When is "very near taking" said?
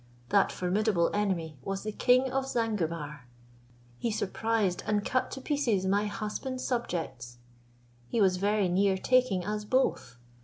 8.37-9.45